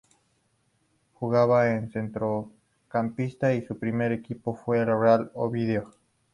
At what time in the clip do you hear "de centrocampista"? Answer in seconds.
1.65-3.53